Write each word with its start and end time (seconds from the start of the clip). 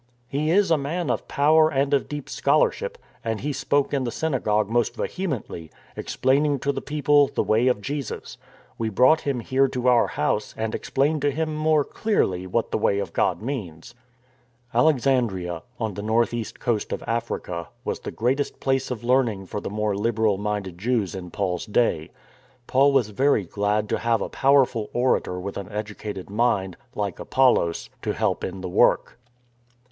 He 0.27 0.49
is 0.49 0.71
a 0.71 0.79
man 0.79 1.11
of 1.11 1.27
power 1.27 1.69
and 1.69 1.93
of 1.93 2.09
deep 2.09 2.27
scholarship, 2.27 2.97
and 3.23 3.41
he 3.41 3.53
spoke 3.53 3.93
in 3.93 4.03
the 4.03 4.11
synagogue 4.11 4.67
most 4.67 4.95
vehemently, 4.95 5.69
explaining 5.95 6.57
to 6.61 6.71
the 6.71 6.81
people 6.81 7.27
the 7.27 7.43
Way 7.43 7.67
of 7.67 7.81
Jesus. 7.81 8.39
We 8.79 8.89
brought 8.89 9.21
him 9.21 9.41
here 9.41 9.67
to 9.67 9.87
our 9.89 10.07
house 10.07 10.55
and 10.57 10.73
ex 10.73 10.89
plained 10.89 11.21
to 11.21 11.29
him 11.29 11.55
more 11.55 11.83
clearly 11.83 12.47
what 12.47 12.71
the 12.71 12.79
Way 12.79 12.97
of 12.97 13.13
God 13.13 13.43
means." 13.43 13.93
Alexandria, 14.73 15.61
on 15.79 15.93
the 15.93 16.01
north 16.01 16.33
east 16.33 16.59
coast 16.59 16.91
of 16.91 17.03
Africa, 17.05 17.67
was 17.85 17.99
the 17.99 18.09
greatest 18.09 18.59
place 18.59 18.89
of 18.89 19.03
learning 19.03 19.45
for 19.45 19.61
the 19.61 19.69
more 19.69 19.95
liberal 19.95 20.39
minded 20.39 20.79
Jews 20.79 21.13
in 21.13 21.29
Paul's 21.29 21.67
day. 21.67 22.09
Paul 22.65 22.91
was 22.91 23.11
very 23.11 23.43
glad 23.43 23.87
to 23.89 23.99
have 23.99 24.19
a 24.23 24.29
powerful 24.29 24.89
orator 24.93 25.39
with 25.39 25.57
an 25.57 25.69
educated 25.71 26.27
mind, 26.27 26.75
like 26.95 27.19
Apollos, 27.19 27.91
to 28.01 28.13
help 28.13 28.43
in 28.43 28.61
the 28.61 28.67
work. 28.67 29.19